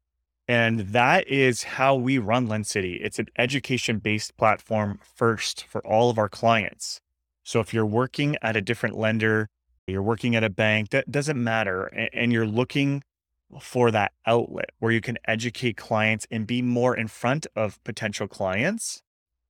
And 0.53 0.81
that 0.81 1.27
is 1.29 1.63
how 1.63 1.95
we 1.95 2.19
run 2.19 2.47
Lend 2.47 2.67
City. 2.67 2.97
It's 2.97 3.19
an 3.19 3.29
education 3.39 4.01
based 4.01 4.37
platform 4.37 5.01
first 5.03 5.65
for 5.65 5.81
all 5.81 6.11
of 6.11 6.19
our 6.19 6.29
clients. 6.29 7.01
So 7.43 7.61
if 7.61 7.73
you're 7.73 7.87
working 7.87 8.37
at 8.43 8.55
a 8.55 8.61
different 8.61 8.99
lender, 8.99 9.49
you're 9.87 10.03
working 10.03 10.37
at 10.37 10.45
a 10.45 10.51
bank, 10.51 10.91
that 10.91 11.11
doesn't 11.11 11.43
matter. 11.43 11.85
And 12.13 12.35
you're 12.35 12.47
looking 12.47 13.03
for 13.63 13.91
that 13.93 14.13
outlet 14.27 14.73
where 14.79 14.93
you 14.93 15.01
can 15.01 15.17
educate 15.27 15.79
clients 15.79 16.27
and 16.31 16.47
be 16.47 16.61
more 16.61 16.95
in 16.95 17.09
front 17.09 17.47
of 17.57 17.83
potential 17.83 18.29
clients, 18.29 19.01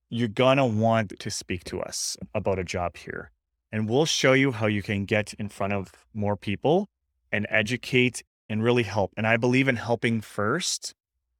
you're 0.09 0.29
going 0.29 0.55
to 0.55 0.65
want 0.65 1.19
to 1.19 1.29
speak 1.29 1.65
to 1.65 1.81
us 1.81 2.15
about 2.33 2.59
a 2.59 2.63
job 2.63 2.95
here. 2.95 3.29
And 3.73 3.89
we'll 3.89 4.05
show 4.05 4.31
you 4.31 4.53
how 4.53 4.67
you 4.67 4.81
can 4.81 5.03
get 5.03 5.33
in 5.33 5.49
front 5.49 5.73
of 5.73 5.91
more 6.13 6.37
people 6.37 6.87
and 7.29 7.45
educate 7.49 8.23
and 8.49 8.63
really 8.63 8.83
help. 8.83 9.11
And 9.17 9.25
I 9.25 9.37
believe 9.37 9.67
in 9.67 9.75
helping 9.77 10.21
first. 10.21 10.93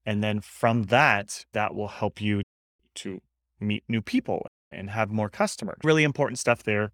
And 0.05 0.23
then 0.23 0.41
from 0.41 0.83
that, 0.83 1.45
that 1.53 1.75
will 1.75 1.87
help 1.87 2.19
you 2.19 2.41
to 2.95 3.21
meet 3.59 3.83
new 3.87 4.01
people 4.01 4.45
and 4.71 4.89
have 4.89 5.11
more 5.11 5.29
customers. 5.29 5.77
Really 5.83 6.03
important 6.03 6.39
stuff 6.39 6.63
there. 6.63 6.91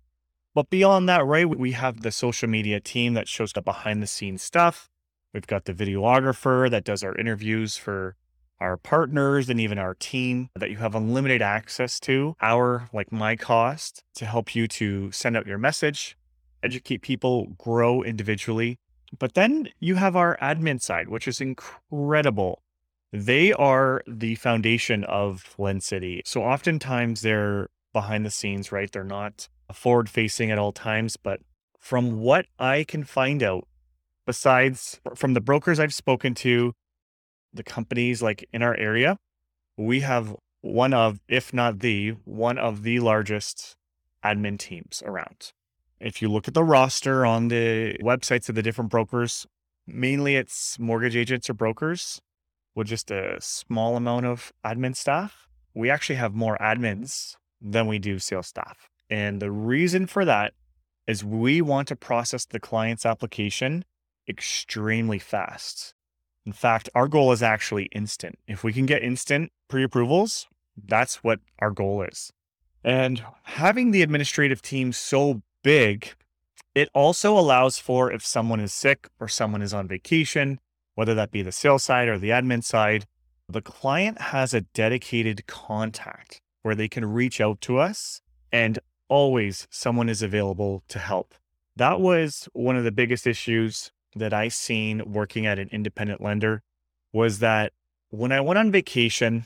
But 0.54 0.70
beyond 0.70 1.08
that, 1.10 1.25
right, 1.25 1.48
we 1.48 1.72
have 1.74 2.01
the 2.01 2.12
social 2.12 2.50
media 2.50 2.80
team 2.80 3.13
that 3.13 3.28
shows 3.28 3.54
the 3.54 3.62
behind 3.62 4.01
the 4.04 4.08
scenes 4.08 4.44
stuff. 4.44 4.89
We've 5.34 5.48
got 5.48 5.66
the 5.66 5.74
videographer 5.74 6.70
that 6.70 6.84
does 6.84 7.04
our 7.04 7.16
interviews 7.16 7.78
for 7.78 8.16
our 8.60 8.75
partners 8.78 9.50
and 9.50 9.60
even 9.60 9.78
our 9.78 9.94
team 9.94 10.50
that 10.56 10.70
you 10.70 10.78
have 10.78 10.96
unlimited 10.96 11.42
access 11.42 12.00
to, 12.01 12.36
our 12.42 12.89
like 12.92 13.12
my 13.12 13.36
cost 13.36 14.04
to 14.16 14.25
help 14.25 14.54
you 14.56 14.68
to 14.68 15.12
send 15.12 15.38
out 15.38 15.48
your 15.48 15.58
message, 15.58 16.18
educate 16.62 17.01
people, 17.01 17.48
grow 17.58 18.04
individually. 18.04 18.78
But 19.18 19.34
then 19.34 19.70
you 19.80 19.96
have 19.96 20.16
our 20.16 20.38
admin 20.42 20.82
side, 20.82 21.10
which 21.10 21.28
is 21.28 21.42
incredible. 21.42 22.62
They 23.12 23.54
are 23.54 24.04
the 24.08 24.36
foundation 24.36 25.04
of 25.06 25.56
Lend 25.58 25.84
City. 25.84 26.22
So 26.25 26.44
oftentimes 26.44 27.22
they're 27.22 27.70
behind 27.92 28.25
the 28.25 28.30
scenes, 28.30 28.72
right? 28.72 28.92
They're 28.92 29.04
not 29.04 29.50
forward 29.74 30.10
facing 30.10 30.51
at 30.51 30.60
all 30.60 30.72
times. 30.72 31.18
But 31.18 31.39
from 31.80 32.20
what 32.20 32.46
I 32.60 32.84
can 32.84 33.04
find 33.04 33.42
out, 33.42 33.68
besides 34.28 35.01
from 35.16 35.34
the 35.34 35.42
brokers 35.42 35.80
I've 35.80 35.94
spoken 35.94 36.36
to, 36.36 36.74
the 37.51 37.63
companies 37.63 38.22
like 38.22 38.48
in 38.54 38.62
our 38.62 38.78
area, 38.78 39.18
we 39.75 40.01
have 40.01 40.36
one 40.62 40.94
of, 40.94 41.20
if 41.28 41.51
not 41.54 41.80
the, 41.80 42.10
one 42.25 42.60
of 42.60 42.84
the 42.84 43.00
largest 43.00 43.75
admin 44.24 44.60
teams 44.60 45.01
around. 45.06 45.54
If 46.00 46.22
you 46.22 46.29
look 46.29 46.48
at 46.48 46.53
the 46.53 46.63
roster 46.63 47.25
on 47.25 47.50
the 47.50 47.98
websites 48.01 48.48
of 48.48 48.56
the 48.56 48.63
different 48.63 48.89
brokers, 48.89 49.46
mainly 49.86 50.36
it's 50.36 50.79
mortgage 50.79 51.15
agents 51.15 51.50
or 51.50 51.53
brokers 51.53 52.22
with 52.74 52.88
just 52.88 53.12
a 53.12 53.38
small 53.41 53.98
amount 53.98 54.25
of 54.25 54.53
admin 54.63 54.96
staff. 54.96 55.50
We 55.74 55.89
actually 55.89 56.15
have 56.15 56.34
more 56.34 56.58
admins 56.60 57.36
than 57.62 57.88
we 57.88 58.00
do 58.00 58.20
sales 58.20 58.48
staff. 58.48 58.89
And 59.10 59.41
the 59.41 59.51
reason 59.51 60.08
for 60.08 60.24
that 60.24 60.53
is 61.06 61.25
we 61.25 61.62
want 61.62 61.88
to 61.89 61.96
process 61.96 62.46
the 62.46 62.60
client's 62.60 63.06
application 63.06 63.84
extremely 64.27 65.20
fast. 65.20 65.94
In 66.46 66.53
fact, 66.53 66.88
our 66.96 67.08
goal 67.08 67.32
is 67.32 67.44
actually 67.44 67.86
instant. 67.86 68.39
If 68.48 68.63
we 68.63 68.72
can 68.72 68.86
get 68.86 69.03
instant 69.03 69.51
pre 69.68 69.84
approvals, 69.84 70.48
that's 70.77 71.24
what 71.24 71.39
our 71.60 71.72
goal 71.72 72.03
is. 72.03 72.32
And 72.84 73.24
having 73.44 73.91
the 73.91 74.01
administrative 74.01 74.62
team 74.62 74.94
so 74.94 75.41
big, 75.63 76.13
it 76.75 76.89
also 76.94 77.38
allows 77.38 77.80
for 77.80 78.12
if 78.12 78.25
someone 78.25 78.60
is 78.60 78.74
sick 78.74 79.08
or 79.20 79.28
someone 79.28 79.62
is 79.62 79.74
on 79.74 79.88
vacation, 79.88 80.60
whether 80.96 81.16
that 81.16 81.32
be 81.32 81.42
the 81.42 81.51
sales 81.51 81.84
side 81.84 82.08
or 82.08 82.18
the 82.18 82.30
admin 82.30 82.63
side, 82.63 83.06
the 83.48 83.62
client 83.62 84.22
has 84.22 84.54
a 84.54 84.62
dedicated 84.62 85.48
contact 85.48 86.42
where 86.62 86.75
they 86.75 86.88
can 86.88 87.06
reach 87.06 87.42
out 87.42 87.60
to 87.62 87.78
us 87.78 88.22
and 88.51 88.80
always 89.08 89.68
someone 89.72 90.10
is 90.10 90.22
available 90.22 90.84
to 90.88 91.00
help. 91.00 91.34
That 91.75 92.00
was 92.00 92.48
one 92.54 92.75
of 92.75 92.84
the 92.84 92.92
biggest 92.92 93.25
issues 93.25 93.92
that 94.16 94.34
I 94.34 94.48
seen 94.48 95.12
working 95.12 95.46
at 95.46 95.60
an 95.60 95.70
independent 95.72 96.22
lender 96.22 96.62
was 97.13 97.39
that 97.39 97.74
when 98.10 98.32
I 98.32 98.42
went 98.42 98.60
on 98.60 98.72
vacation, 98.72 99.46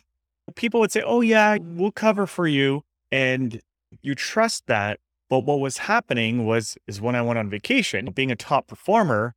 people 0.55 0.79
would 0.79 0.91
say, 0.91 1.01
"Oh 1.05 1.21
yeah, 1.21 1.57
we'll 1.61 1.91
cover 1.91 2.27
for 2.27 2.47
you." 2.47 2.83
And 3.11 3.61
you 4.01 4.15
trust 4.15 4.67
that, 4.67 4.99
but 5.33 5.45
what 5.45 5.59
was 5.59 5.79
happening 5.79 6.45
was 6.45 6.77
is 6.85 7.01
when 7.01 7.15
I 7.15 7.23
went 7.23 7.39
on 7.39 7.49
vacation, 7.49 8.11
being 8.11 8.29
a 8.29 8.35
top 8.35 8.67
performer, 8.67 9.33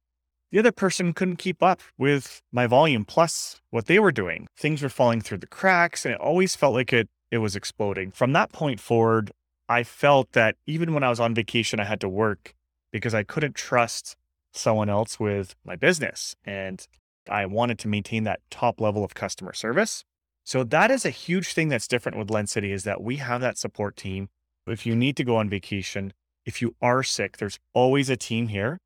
the 0.52 0.58
other 0.58 0.70
person 0.70 1.14
couldn't 1.14 1.36
keep 1.36 1.62
up 1.62 1.80
with 1.96 2.42
my 2.52 2.66
volume 2.66 3.06
plus 3.06 3.62
what 3.70 3.86
they 3.86 3.98
were 3.98 4.12
doing. 4.12 4.46
Things 4.58 4.82
were 4.82 4.90
falling 4.90 5.22
through 5.22 5.38
the 5.38 5.46
cracks 5.46 6.04
and 6.04 6.12
it 6.12 6.20
always 6.20 6.54
felt 6.54 6.74
like 6.74 6.92
it 6.92 7.08
it 7.30 7.38
was 7.38 7.56
exploding. 7.56 8.10
From 8.10 8.34
that 8.34 8.52
point 8.52 8.78
forward, 8.78 9.32
I 9.70 9.84
felt 9.84 10.32
that 10.32 10.56
even 10.66 10.92
when 10.92 11.02
I 11.02 11.08
was 11.08 11.18
on 11.18 11.34
vacation 11.34 11.80
I 11.80 11.84
had 11.84 12.02
to 12.02 12.10
work 12.10 12.54
because 12.92 13.14
I 13.14 13.22
couldn't 13.22 13.54
trust 13.54 14.16
someone 14.52 14.90
else 14.90 15.18
with 15.18 15.54
my 15.64 15.76
business. 15.76 16.36
And 16.44 16.86
I 17.26 17.46
wanted 17.46 17.78
to 17.78 17.88
maintain 17.88 18.24
that 18.24 18.40
top 18.50 18.82
level 18.82 19.02
of 19.02 19.14
customer 19.14 19.54
service. 19.54 20.04
So 20.44 20.62
that 20.62 20.90
is 20.90 21.06
a 21.06 21.10
huge 21.10 21.54
thing 21.54 21.70
that's 21.70 21.88
different 21.88 22.18
with 22.18 22.30
Lend 22.30 22.50
City 22.50 22.70
is 22.70 22.84
that 22.84 23.02
we 23.02 23.16
have 23.16 23.40
that 23.40 23.56
support 23.56 23.96
team. 23.96 24.28
If 24.66 24.85
you 24.85 24.96
need 24.96 25.16
to 25.16 25.25
go 25.25 25.37
on 25.37 25.49
vacation, 25.49 26.12
if 26.44 26.61
you 26.61 26.75
are 26.82 27.02
sick, 27.02 27.37
there's 27.37 27.58
always 27.73 28.11
a 28.11 28.16
team 28.16 28.49
here. 28.49 28.78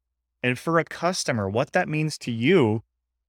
And 0.42 0.58
for 0.58 0.78
a 0.78 0.84
customer, 0.84 1.48
what 1.48 1.72
that 1.72 1.88
means 1.88 2.18
to 2.18 2.30
you 2.30 2.82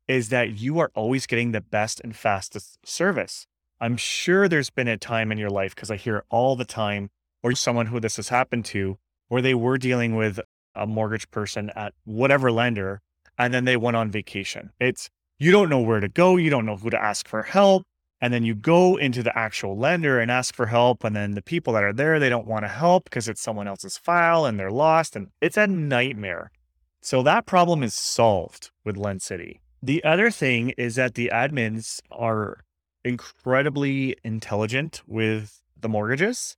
is 0.07 0.29
that 0.29 0.59
you 0.59 0.79
are 0.79 0.91
always 0.93 1.25
getting 1.27 1.51
the 1.51 1.61
best 1.61 2.01
and 2.01 2.15
fastest 2.15 2.77
service. 2.85 3.47
I'm 3.79 3.97
sure 3.97 4.47
there's 4.47 4.69
been 4.69 4.87
a 4.87 4.97
time 4.97 5.31
in 5.31 5.37
your 5.37 5.49
life, 5.49 5.73
because 5.73 5.89
I 5.89 5.95
hear 5.95 6.17
it 6.17 6.25
all 6.29 6.55
the 6.55 6.65
time, 6.65 7.09
or 7.41 7.53
someone 7.53 7.87
who 7.87 7.99
this 7.99 8.17
has 8.17 8.29
happened 8.29 8.65
to, 8.65 8.97
where 9.29 9.41
they 9.41 9.53
were 9.53 9.77
dealing 9.77 10.15
with 10.15 10.39
a 10.75 10.85
mortgage 10.85 11.29
person 11.31 11.69
at 11.75 11.93
whatever 12.03 12.51
lender, 12.51 13.01
and 13.37 13.53
then 13.53 13.65
they 13.65 13.77
went 13.77 13.97
on 13.97 14.11
vacation. 14.11 14.71
It's 14.79 15.09
you 15.39 15.51
don't 15.51 15.69
know 15.69 15.79
where 15.79 15.99
to 15.99 16.09
go, 16.09 16.37
you 16.37 16.49
don't 16.49 16.65
know 16.65 16.75
who 16.75 16.89
to 16.89 17.01
ask 17.01 17.27
for 17.27 17.43
help. 17.43 17.83
And 18.21 18.31
then 18.31 18.43
you 18.43 18.53
go 18.53 18.97
into 18.97 19.23
the 19.23 19.35
actual 19.37 19.75
lender 19.75 20.19
and 20.19 20.29
ask 20.29 20.53
for 20.53 20.67
help. 20.67 21.03
And 21.03 21.15
then 21.15 21.31
the 21.31 21.41
people 21.41 21.73
that 21.73 21.83
are 21.83 21.93
there, 21.93 22.19
they 22.19 22.29
don't 22.29 22.45
want 22.45 22.63
to 22.63 22.69
help 22.69 23.05
because 23.05 23.27
it's 23.27 23.41
someone 23.41 23.67
else's 23.67 23.97
file 23.97 24.45
and 24.45 24.59
they're 24.59 24.71
lost. 24.71 25.15
And 25.15 25.29
it's 25.41 25.57
a 25.57 25.65
nightmare. 25.65 26.51
So 27.01 27.23
that 27.23 27.47
problem 27.47 27.81
is 27.81 27.95
solved 27.95 28.69
with 28.85 28.95
Lend 28.95 29.23
City. 29.23 29.59
The 29.81 30.03
other 30.03 30.29
thing 30.29 30.69
is 30.77 30.95
that 30.95 31.15
the 31.15 31.31
admins 31.33 31.99
are 32.11 32.59
incredibly 33.03 34.15
intelligent 34.23 35.01
with 35.07 35.63
the 35.79 35.89
mortgages. 35.89 36.57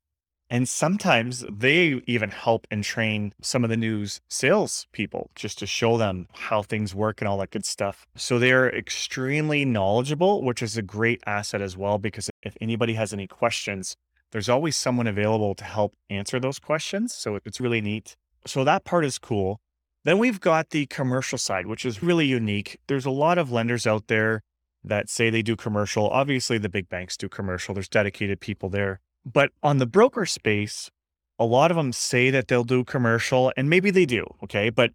And 0.54 0.70
sometimes 0.70 1.44
they 1.50 2.00
even 2.06 2.30
help 2.30 2.68
and 2.70 2.84
train 2.84 3.34
some 3.42 3.64
of 3.64 3.72
the 3.72 3.76
news 3.76 4.22
sales 4.30 4.86
people 4.92 5.32
just 5.34 5.58
to 5.58 5.66
show 5.66 5.98
them 5.98 6.28
how 6.32 6.62
things 6.62 6.94
work 6.94 7.22
and 7.22 7.28
all 7.28 7.40
that 7.40 7.50
good 7.50 7.66
stuff. 7.66 8.06
So 8.16 8.38
they're 8.38 8.70
extremely 8.70 9.66
knowledgeable, 9.66 10.44
which 10.44 10.62
is 10.62 10.78
a 10.78 10.84
great 10.84 11.24
asset 11.26 11.60
as 11.60 11.76
well, 11.76 11.98
because 11.98 12.30
if 12.44 12.56
anybody 12.62 12.94
has 12.94 13.14
any 13.14 13.26
questions, 13.26 13.96
there's 14.32 14.48
always 14.48 14.76
someone 14.76 15.08
available 15.08 15.56
to 15.56 15.64
help 15.64 15.96
answer 16.12 16.40
those 16.40 16.60
questions. 16.60 17.16
So 17.16 17.40
it's 17.46 17.60
really 17.60 17.82
neat. 17.82 18.16
So 18.46 18.64
that 18.64 18.84
part 18.84 19.06
is 19.06 19.18
cool. 19.18 19.60
Then 20.04 20.20
we've 20.20 20.40
got 20.40 20.70
the 20.70 20.86
commercial 20.86 21.40
side, 21.40 21.66
which 21.66 21.84
is 21.84 22.04
really 22.04 22.28
unique. 22.28 22.78
There's 22.86 23.08
a 23.08 23.10
lot 23.10 23.40
of 23.40 23.52
lenders 23.52 23.88
out 23.88 24.06
there 24.06 24.44
that 24.84 25.10
say 25.10 25.32
they 25.32 25.42
do 25.42 25.56
commercial. 25.56 26.12
Obviously, 26.12 26.60
the 26.60 26.70
big 26.70 26.90
banks 26.90 27.18
do 27.18 27.28
commercial, 27.28 27.74
there's 27.74 27.90
dedicated 27.90 28.40
people 28.40 28.70
there. 28.70 29.00
But 29.26 29.52
on 29.62 29.78
the 29.78 29.86
broker 29.86 30.26
space, 30.26 30.92
a 31.40 31.46
lot 31.46 31.72
of 31.72 31.78
them 31.78 31.94
say 31.94 32.30
that 32.30 32.48
they'll 32.48 32.64
do 32.64 32.84
commercial, 32.84 33.52
and 33.58 33.70
maybe 33.70 33.92
they 33.92 34.06
do. 34.06 34.26
Okay. 34.44 34.70
But 34.70 34.92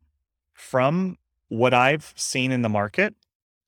from 0.53 1.17
what 1.49 1.73
I've 1.73 2.13
seen 2.17 2.53
in 2.53 2.63
the 2.63 2.69
market, 2.69 3.15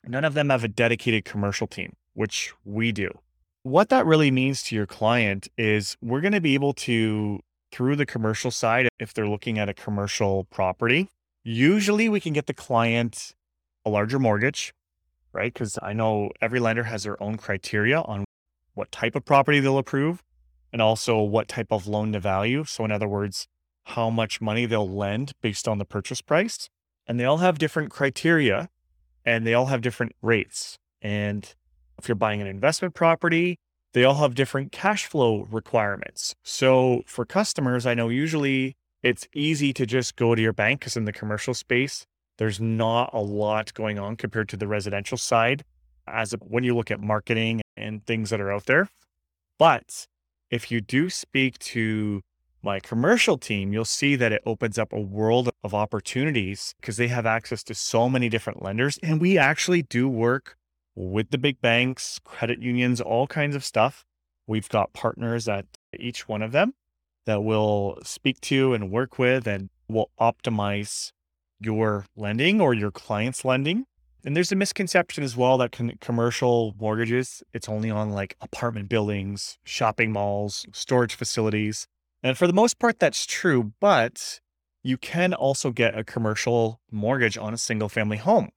none 0.07 0.25
of 0.25 0.35
them 0.35 0.51
have 0.51 0.65
a 0.65 0.69
dedicated 0.69 1.25
commercial 1.25 1.67
team, 1.67 1.95
which 2.15 2.53
we 2.65 2.93
do. 2.93 3.11
What 3.63 3.91
that 3.91 4.07
really 4.07 4.31
means 4.31 4.63
to 4.65 4.75
your 4.75 4.87
client 4.87 5.49
is 5.59 5.97
we're 6.01 6.21
going 6.21 6.33
to 6.33 6.41
be 6.41 6.55
able 6.55 6.73
to, 6.75 7.41
through 7.73 7.97
the 7.97 8.07
commercial 8.07 8.51
side, 8.51 8.89
if 8.99 9.13
they're 9.13 9.29
looking 9.29 9.59
at 9.59 9.69
a 9.69 9.75
commercial 9.75 10.45
property, 10.45 11.09
usually 11.45 12.09
we 12.09 12.21
can 12.21 12.33
get 12.33 12.47
the 12.47 12.55
client 12.55 13.35
a 13.85 13.91
larger 13.91 14.19
mortgage, 14.19 14.73
right? 15.33 15.53
Because 15.53 15.79
I 15.83 15.93
know 15.93 16.31
every 16.41 16.61
lender 16.61 16.85
has 16.85 17.05
their 17.05 17.23
own 17.23 17.37
criteria 17.37 18.01
on 18.01 18.25
what 18.75 18.91
type 18.93 19.15
of 19.15 19.25
property 19.25 19.61
they'll 19.61 19.79
approve 19.79 20.23
and 20.73 20.81
also 20.81 21.21
what 21.21 21.49
type 21.49 21.69
of 21.71 21.87
loan 21.87 22.13
to 22.13 22.21
value. 22.21 22.65
So, 22.65 22.85
in 22.85 22.93
other 22.93 23.09
words, 23.09 23.49
how 23.85 24.11
much 24.11 24.41
money 24.41 24.67
they'll 24.67 24.89
lend 24.89 25.33
based 25.41 25.67
on 25.67 25.79
the 25.79 25.85
purchase 25.85 26.21
price. 26.21 26.69
And 27.07 27.19
they 27.19 27.25
all 27.25 27.39
have 27.39 27.59
different 27.59 27.91
criteria 27.91 28.69
and 29.25 29.47
they 29.47 29.55
all 29.55 29.67
have 29.67 29.81
different 29.81 30.13
rates. 30.23 30.79
And 31.03 31.55
if 31.99 32.09
you're 32.09 32.15
buying 32.15 32.41
an 32.41 32.47
investment 32.47 32.95
property, 32.95 33.59
they 33.93 34.05
all 34.05 34.15
have 34.15 34.35
different 34.35 34.71
cash 34.71 35.07
flow 35.07 35.47
requirements. 35.51 36.35
So, 36.45 37.03
for 37.07 37.25
customers, 37.25 37.87
I 37.87 37.95
know 37.95 38.09
usually 38.09 38.77
it's 39.03 39.27
easy 39.35 39.73
to 39.73 39.87
just 39.87 40.17
go 40.17 40.35
to 40.35 40.43
your 40.43 40.53
bank 40.53 40.81
because 40.81 40.97
in 40.97 41.05
the 41.05 41.13
commercial 41.13 41.55
space, 41.55 42.07
there's 42.39 42.61
not 42.61 43.11
a 43.13 43.21
lot 43.21 43.75
going 43.75 43.99
on 43.99 44.17
compared 44.17 44.49
to 44.51 44.57
the 44.57 44.69
residential 44.69 45.19
side 45.19 45.65
as 46.07 46.35
when 46.41 46.65
you 46.65 46.75
look 46.75 46.91
at 46.91 47.01
marketing 47.01 47.61
and 47.77 48.05
things 48.07 48.31
that 48.31 48.41
are 48.41 48.53
out 48.53 48.67
there. 48.67 48.89
But 49.59 50.07
if 50.51 50.71
you 50.71 50.81
do 50.81 51.09
speak 51.09 51.59
to 51.59 52.23
my 52.63 52.81
commercial 52.81 53.39
team, 53.39 53.73
you'll 53.73 53.85
see 53.85 54.17
that 54.17 54.33
it 54.33 54.43
opens 54.45 54.79
up 54.79 54.93
a 54.93 55.01
world 55.01 55.51
of 55.65 55.73
opportunities 55.75 56.75
because 56.81 56.97
they 56.97 57.09
have 57.09 57.25
access 57.25 57.63
to 57.65 57.75
so 57.75 58.09
many 58.09 58.29
different 58.29 58.63
lenders. 58.63 58.99
And 59.03 59.21
we 59.21 59.39
actually 59.39 59.83
do 59.83 60.09
work 60.09 60.57
with 60.95 61.31
the 61.31 61.39
big 61.39 61.61
banks, 61.61 62.21
credit 62.25 62.61
unions, 62.61 63.01
all 63.01 63.27
kinds 63.27 63.57
of 63.57 63.65
stuff. 63.65 64.05
We've 64.47 64.69
got 64.69 64.93
partners 64.93 65.49
at 65.49 65.67
each 65.99 66.29
one 66.29 66.43
of 66.43 66.53
them 66.53 66.75
that 67.27 67.43
will 67.43 67.99
speak 68.03 68.41
to 68.43 68.75
and 68.75 68.91
work 68.91 69.19
with 69.19 69.47
and 69.47 69.71
will 69.89 70.11
optimize 70.21 71.13
your 71.61 72.07
lending 72.17 72.61
or 72.61 72.75
your 72.75 72.91
client's 72.91 73.45
lending 73.45 73.87
and 74.25 74.37
there's 74.37 74.53
a 74.53 74.57
misconception 74.57 75.25
as 75.25 75.37
well 75.37 75.59
that 75.59 75.73
con- 75.73 75.99
commercial 76.01 76.75
mortgages, 76.79 77.43
it's 77.53 77.69
only 77.69 77.91
on 77.91 78.11
like 78.11 78.37
apartment 78.41 78.89
buildings, 78.89 79.59
shopping 79.65 80.13
malls, 80.13 80.67
storage 80.73 81.15
facilities. 81.15 81.87
And 82.23 82.37
for 82.37 82.47
the 82.47 82.53
most 82.53 82.79
part, 82.79 82.99
that's 82.99 83.27
true, 83.27 83.73
but 83.81 84.41
you 84.83 84.97
can 84.97 85.35
also 85.35 85.71
get 85.71 85.99
a 85.99 86.05
commercial 86.05 86.81
mortgage 86.91 87.39
on 87.39 87.55
a 87.55 87.59
single 87.59 87.89
family 87.89 88.17
home. 88.17 88.51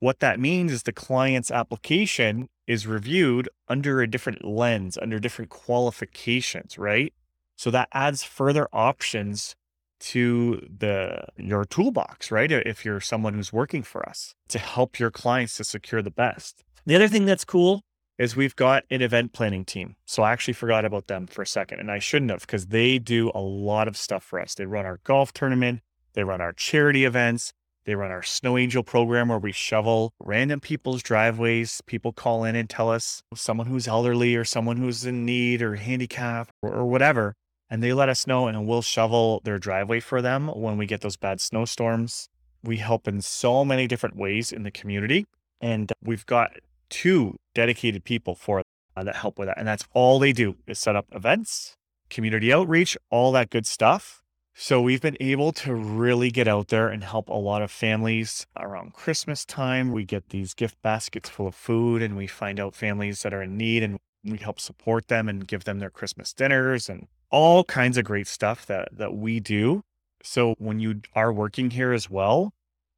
What 0.00 0.20
that 0.20 0.40
means 0.40 0.72
is 0.72 0.82
the 0.82 0.92
client's 0.92 1.50
application 1.50 2.48
is 2.66 2.86
reviewed 2.86 3.48
under 3.68 4.00
a 4.00 4.10
different 4.10 4.44
lens, 4.44 4.98
under 5.00 5.18
different 5.18 5.50
qualifications, 5.50 6.78
right? 6.78 7.12
So 7.56 7.70
that 7.70 7.88
adds 7.92 8.22
further 8.22 8.68
options 8.72 9.54
to 10.02 10.66
the 10.78 11.24
your 11.36 11.64
toolbox, 11.64 12.30
right? 12.30 12.50
If 12.50 12.84
you're 12.84 13.00
someone 13.00 13.34
who's 13.34 13.52
working 13.52 13.82
for 13.82 14.08
us 14.08 14.34
to 14.48 14.58
help 14.58 14.98
your 14.98 15.10
clients 15.10 15.56
to 15.56 15.64
secure 15.64 16.02
the 16.02 16.10
best. 16.10 16.62
The 16.84 16.96
other 16.96 17.08
thing 17.08 17.24
that's 17.24 17.44
cool 17.44 17.82
is 18.18 18.36
we've 18.36 18.56
got 18.56 18.84
an 18.90 19.00
event 19.00 19.32
planning 19.32 19.64
team. 19.64 19.96
So 20.04 20.22
I 20.22 20.32
actually 20.32 20.54
forgot 20.54 20.84
about 20.84 21.06
them 21.06 21.26
for 21.26 21.42
a 21.42 21.46
second 21.46 21.80
and 21.80 21.90
I 21.90 21.98
shouldn't 21.98 22.30
have 22.30 22.42
because 22.42 22.66
they 22.66 22.98
do 22.98 23.30
a 23.34 23.40
lot 23.40 23.88
of 23.88 23.96
stuff 23.96 24.22
for 24.22 24.40
us. 24.40 24.54
They 24.54 24.66
run 24.66 24.84
our 24.84 25.00
golf 25.04 25.32
tournament, 25.32 25.80
they 26.14 26.24
run 26.24 26.40
our 26.40 26.52
charity 26.52 27.04
events, 27.04 27.52
they 27.84 27.94
run 27.94 28.10
our 28.10 28.22
Snow 28.22 28.56
Angel 28.58 28.82
program 28.82 29.28
where 29.28 29.38
we 29.38 29.50
shovel 29.50 30.12
random 30.20 30.60
people's 30.60 31.02
driveways. 31.02 31.80
People 31.86 32.12
call 32.12 32.44
in 32.44 32.54
and 32.54 32.70
tell 32.70 32.90
us 32.90 33.22
someone 33.34 33.66
who's 33.66 33.88
elderly 33.88 34.36
or 34.36 34.44
someone 34.44 34.76
who's 34.76 35.04
in 35.04 35.24
need 35.24 35.62
or 35.62 35.76
handicapped 35.76 36.52
or, 36.62 36.72
or 36.72 36.84
whatever. 36.84 37.34
And 37.72 37.82
they 37.82 37.94
let 37.94 38.10
us 38.10 38.26
know 38.26 38.48
and 38.48 38.66
we'll 38.66 38.82
shovel 38.82 39.40
their 39.44 39.58
driveway 39.58 40.00
for 40.00 40.20
them 40.20 40.48
when 40.48 40.76
we 40.76 40.84
get 40.84 41.00
those 41.00 41.16
bad 41.16 41.40
snowstorms. 41.40 42.28
We 42.62 42.76
help 42.76 43.08
in 43.08 43.22
so 43.22 43.64
many 43.64 43.86
different 43.86 44.14
ways 44.14 44.52
in 44.52 44.62
the 44.62 44.70
community. 44.70 45.24
And 45.58 45.90
we've 46.04 46.26
got 46.26 46.50
two 46.90 47.36
dedicated 47.54 48.04
people 48.04 48.34
for 48.34 48.60
uh, 48.94 49.04
that 49.04 49.16
help 49.16 49.38
with 49.38 49.48
that. 49.48 49.56
And 49.56 49.66
that's 49.66 49.88
all 49.94 50.18
they 50.18 50.34
do 50.34 50.56
is 50.66 50.78
set 50.78 50.96
up 50.96 51.06
events, 51.12 51.78
community 52.10 52.52
outreach, 52.52 52.94
all 53.08 53.32
that 53.32 53.48
good 53.48 53.66
stuff. 53.66 54.22
So 54.52 54.82
we've 54.82 55.00
been 55.00 55.16
able 55.18 55.52
to 55.52 55.74
really 55.74 56.30
get 56.30 56.46
out 56.46 56.68
there 56.68 56.88
and 56.88 57.02
help 57.02 57.30
a 57.30 57.32
lot 57.32 57.62
of 57.62 57.70
families 57.70 58.46
around 58.54 58.92
Christmas 58.92 59.46
time. 59.46 59.92
We 59.92 60.04
get 60.04 60.28
these 60.28 60.52
gift 60.52 60.76
baskets 60.82 61.30
full 61.30 61.46
of 61.46 61.54
food 61.54 62.02
and 62.02 62.18
we 62.18 62.26
find 62.26 62.60
out 62.60 62.74
families 62.74 63.22
that 63.22 63.32
are 63.32 63.42
in 63.42 63.56
need 63.56 63.82
and 63.82 63.96
we 64.22 64.36
help 64.36 64.60
support 64.60 65.08
them 65.08 65.26
and 65.26 65.48
give 65.48 65.64
them 65.64 65.78
their 65.78 65.88
Christmas 65.88 66.34
dinners 66.34 66.90
and 66.90 67.08
all 67.32 67.64
kinds 67.64 67.98
of 67.98 68.04
great 68.04 68.28
stuff 68.28 68.64
that 68.66 68.88
that 68.92 69.14
we 69.14 69.40
do. 69.40 69.82
So 70.22 70.54
when 70.58 70.78
you 70.78 71.00
are 71.14 71.32
working 71.32 71.70
here 71.70 71.92
as 71.92 72.08
well, 72.08 72.52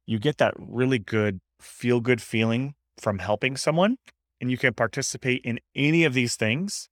you 0.05 0.19
get 0.19 0.37
that 0.37 0.53
really 0.57 0.99
good 0.99 1.39
feel 1.59 1.99
good 1.99 2.21
feeling 2.21 2.75
from 2.99 3.19
helping 3.19 3.57
someone 3.57 3.97
and 4.39 4.51
you 4.51 4.57
can 4.57 4.73
participate 4.73 5.41
in 5.43 5.59
any 5.75 6.03
of 6.03 6.13
these 6.13 6.35
things 6.35 6.89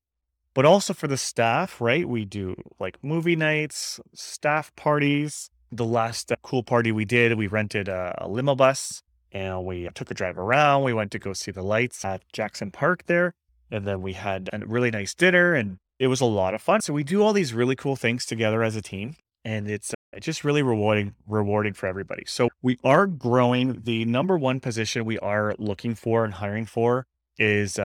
but 0.54 0.66
also 0.66 0.94
for 0.94 1.08
the 1.08 1.18
staff, 1.18 1.82
right? 1.82 2.08
We 2.08 2.26
do 2.26 2.56
like 2.80 2.98
movie 3.04 3.36
nights, 3.36 4.00
staff 4.14 4.76
parties. 4.76 5.50
The 5.72 5.86
last 5.86 6.32
cool 6.44 6.64
party 6.64 6.92
we 6.92 7.06
did, 7.06 7.36
we 7.38 7.48
rented 7.48 7.88
a, 7.88 8.16
a 8.20 8.28
limo 8.28 8.54
bus 8.56 9.02
and 9.32 9.66
we 9.66 9.90
took 9.96 10.12
a 10.12 10.14
drive 10.14 10.38
around. 10.38 10.84
We 10.84 10.94
went 10.94 11.12
to 11.12 11.20
go 11.20 11.34
see 11.34 11.50
the 11.50 11.64
lights 11.64 12.06
at 12.06 12.22
Jackson 12.32 12.70
Park 12.70 13.06
there. 13.08 13.34
And 13.72 13.88
then 13.88 14.04
we 14.04 14.14
had 14.14 14.50
a 14.54 14.60
really 14.60 14.92
nice 14.92 15.16
dinner 15.16 15.56
and 15.56 15.80
it 16.04 16.08
was 16.08 16.20
a 16.20 16.26
lot 16.26 16.54
of 16.54 16.62
fun. 16.62 16.82
So 16.82 16.92
we 16.92 17.06
do 17.06 17.24
all 17.24 17.32
these 17.32 17.54
really 17.54 17.78
cool 17.78 17.96
things 17.96 18.26
together 18.26 18.62
as 18.62 18.76
a 18.76 18.82
team 18.82 19.16
and 19.46 19.70
it's 19.70 19.94
uh, 19.94 20.20
just 20.20 20.44
really 20.44 20.62
rewarding 20.62 21.16
rewarding 21.28 21.72
for 21.72 21.88
everybody. 21.88 22.24
So 22.28 22.50
we 22.62 22.78
are 22.84 23.08
growing. 23.08 23.84
The 23.84 24.04
number 24.04 24.38
one 24.38 24.60
position 24.60 25.06
we 25.06 25.18
are 25.20 25.56
looking 25.58 25.96
for 25.96 26.26
and 26.26 26.34
hiring 26.34 26.66
for 26.66 27.06
is 27.38 27.80
uh, 27.80 27.84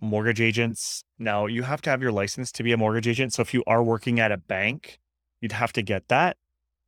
mortgage 0.00 0.40
agents. 0.40 1.04
Now, 1.16 1.46
you 1.46 1.62
have 1.62 1.80
to 1.82 1.90
have 1.90 2.02
your 2.02 2.10
license 2.10 2.50
to 2.52 2.64
be 2.64 2.72
a 2.72 2.76
mortgage 2.76 3.06
agent. 3.06 3.34
So 3.34 3.42
if 3.42 3.54
you 3.54 3.62
are 3.68 3.84
working 3.84 4.18
at 4.18 4.32
a 4.32 4.36
bank, 4.36 4.98
you'd 5.40 5.52
have 5.52 5.72
to 5.74 5.82
get 5.82 6.08
that. 6.08 6.36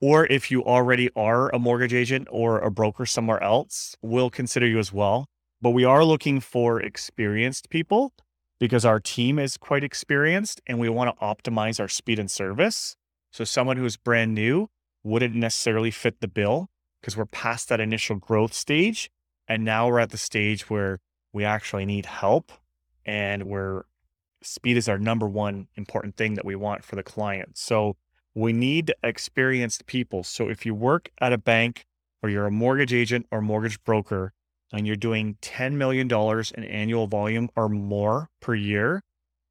Or 0.00 0.26
if 0.26 0.50
you 0.50 0.64
already 0.64 1.10
are 1.14 1.48
a 1.54 1.60
mortgage 1.60 1.94
agent 1.94 2.26
or 2.28 2.58
a 2.58 2.72
broker 2.72 3.06
somewhere 3.06 3.40
else, 3.40 3.96
we'll 4.02 4.30
consider 4.30 4.66
you 4.66 4.80
as 4.80 4.92
well. 4.92 5.26
But 5.62 5.70
we 5.70 5.84
are 5.84 6.04
looking 6.04 6.40
for 6.40 6.80
experienced 6.80 7.70
people 7.70 8.14
because 8.60 8.84
our 8.84 9.00
team 9.00 9.38
is 9.38 9.56
quite 9.56 9.82
experienced 9.82 10.60
and 10.66 10.78
we 10.78 10.88
want 10.88 11.18
to 11.18 11.24
optimize 11.24 11.80
our 11.80 11.88
speed 11.88 12.18
and 12.18 12.30
service. 12.30 12.94
So 13.32 13.42
someone 13.42 13.78
who's 13.78 13.96
brand 13.96 14.34
new 14.34 14.68
wouldn't 15.02 15.34
necessarily 15.34 15.90
fit 15.90 16.20
the 16.20 16.28
bill 16.28 16.68
because 17.00 17.16
we're 17.16 17.24
past 17.24 17.70
that 17.70 17.80
initial 17.80 18.16
growth 18.16 18.52
stage. 18.52 19.10
And 19.48 19.64
now 19.64 19.88
we're 19.88 19.98
at 19.98 20.10
the 20.10 20.18
stage 20.18 20.68
where 20.68 21.00
we 21.32 21.44
actually 21.44 21.86
need 21.86 22.06
help 22.06 22.52
and 23.06 23.44
where 23.44 23.86
speed 24.42 24.76
is 24.76 24.88
our 24.88 24.98
number 24.98 25.26
one 25.26 25.66
important 25.74 26.16
thing 26.16 26.34
that 26.34 26.44
we 26.44 26.54
want 26.54 26.84
for 26.84 26.96
the 26.96 27.02
client. 27.02 27.56
So 27.56 27.96
we 28.34 28.52
need 28.52 28.92
experienced 29.02 29.86
people. 29.86 30.22
So 30.22 30.48
if 30.48 30.66
you 30.66 30.74
work 30.74 31.10
at 31.18 31.32
a 31.32 31.38
bank 31.38 31.86
or 32.22 32.28
you're 32.28 32.46
a 32.46 32.50
mortgage 32.50 32.92
agent 32.92 33.26
or 33.30 33.40
mortgage 33.40 33.82
broker 33.84 34.34
and 34.72 34.86
you're 34.86 34.96
doing 34.96 35.36
$10 35.42 35.72
million 35.72 36.08
in 36.10 36.64
annual 36.64 37.06
volume 37.06 37.48
or 37.56 37.68
more 37.68 38.28
per 38.40 38.54
year, 38.54 39.02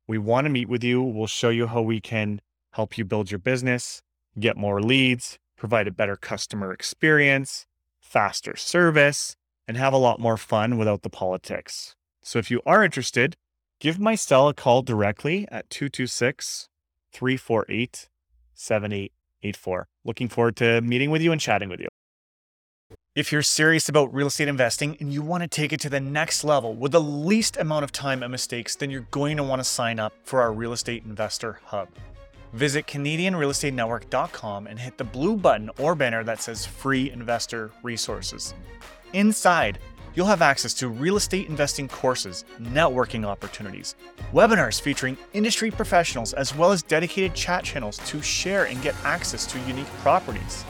we 0.07 0.17
want 0.17 0.45
to 0.45 0.49
meet 0.49 0.69
with 0.69 0.83
you. 0.83 1.01
We'll 1.01 1.27
show 1.27 1.49
you 1.49 1.67
how 1.67 1.81
we 1.81 1.99
can 1.99 2.41
help 2.71 2.97
you 2.97 3.05
build 3.05 3.31
your 3.31 3.39
business, 3.39 4.01
get 4.39 4.57
more 4.57 4.81
leads, 4.81 5.37
provide 5.57 5.87
a 5.87 5.91
better 5.91 6.15
customer 6.15 6.71
experience, 6.71 7.65
faster 7.99 8.55
service, 8.55 9.35
and 9.67 9.77
have 9.77 9.93
a 9.93 9.97
lot 9.97 10.19
more 10.19 10.37
fun 10.37 10.77
without 10.77 11.03
the 11.03 11.09
politics. 11.09 11.95
So 12.23 12.39
if 12.39 12.49
you 12.49 12.61
are 12.65 12.83
interested, 12.83 13.35
Give 13.79 13.97
my 13.97 14.15
cell 14.15 14.49
a 14.49 14.53
call 14.53 14.81
directly 14.81 15.47
at 15.49 15.69
226 15.69 16.67
348 17.13 18.09
7884. 18.53 19.87
Looking 20.03 20.27
forward 20.27 20.57
to 20.57 20.81
meeting 20.81 21.11
with 21.11 21.21
you 21.21 21.31
and 21.31 21.39
chatting 21.39 21.69
with 21.69 21.79
you. 21.79 21.87
If 23.19 23.33
you're 23.33 23.41
serious 23.41 23.89
about 23.89 24.13
real 24.13 24.27
estate 24.27 24.47
investing 24.47 24.95
and 25.01 25.11
you 25.11 25.21
want 25.21 25.43
to 25.43 25.49
take 25.49 25.73
it 25.73 25.81
to 25.81 25.89
the 25.89 25.99
next 25.99 26.45
level 26.45 26.73
with 26.73 26.93
the 26.93 27.01
least 27.01 27.57
amount 27.57 27.83
of 27.83 27.91
time 27.91 28.23
and 28.23 28.31
mistakes, 28.31 28.77
then 28.77 28.89
you're 28.89 29.07
going 29.11 29.35
to 29.35 29.43
want 29.43 29.59
to 29.59 29.65
sign 29.65 29.99
up 29.99 30.13
for 30.23 30.39
our 30.39 30.53
Real 30.53 30.71
Estate 30.71 31.03
Investor 31.03 31.59
Hub. 31.65 31.89
Visit 32.53 32.87
CanadianRealEstateNetwork.com 32.87 34.67
and 34.67 34.79
hit 34.79 34.97
the 34.97 35.03
blue 35.03 35.35
button 35.35 35.69
or 35.79 35.95
banner 35.95 36.23
that 36.23 36.41
says 36.41 36.65
Free 36.65 37.11
Investor 37.11 37.71
Resources. 37.83 38.53
Inside, 39.11 39.79
you'll 40.15 40.25
have 40.25 40.41
access 40.41 40.73
to 40.75 40.87
real 40.87 41.17
estate 41.17 41.49
investing 41.49 41.89
courses, 41.89 42.45
networking 42.57 43.25
opportunities, 43.25 43.95
webinars 44.31 44.79
featuring 44.79 45.17
industry 45.33 45.71
professionals, 45.71 46.31
as 46.31 46.55
well 46.55 46.71
as 46.71 46.83
dedicated 46.83 47.35
chat 47.35 47.65
channels 47.65 47.97
to 48.05 48.21
share 48.21 48.67
and 48.67 48.81
get 48.81 48.95
access 49.03 49.45
to 49.47 49.59
unique 49.67 49.91
properties. 50.03 50.63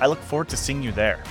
I 0.00 0.08
look 0.08 0.18
forward 0.22 0.48
to 0.48 0.56
seeing 0.56 0.82
you 0.82 0.90
there. 0.90 1.22